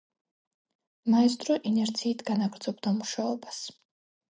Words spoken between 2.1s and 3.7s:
განაგრძობდა მუშაობას.